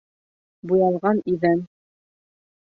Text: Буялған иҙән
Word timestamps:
Буялған 0.71 1.21
иҙән 1.35 1.63